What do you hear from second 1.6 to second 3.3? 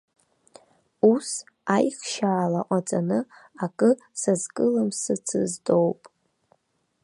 аихшьаала ҟаҵаны